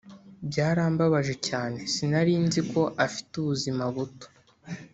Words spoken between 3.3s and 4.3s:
ubuzima buto